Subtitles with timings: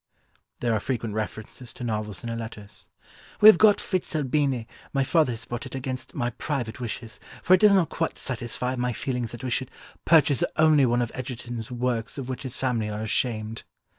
[0.61, 2.87] There are frequent references to novels in her letters:
[3.39, 7.53] "We have got Fitz Albini, my father has bought it against my private wishes, for
[7.53, 9.69] it does not quite satisfy my feelings that we should
[10.03, 13.61] purchase the only one of Egerton's works of which his family are ashamed."